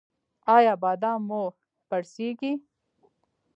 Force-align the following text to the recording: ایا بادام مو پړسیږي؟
ایا 0.55 0.73
بادام 0.81 1.19
مو 1.27 1.43
پړسیږي؟ 1.89 2.51